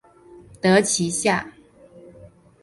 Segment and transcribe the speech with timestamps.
[0.61, 1.47] 得其下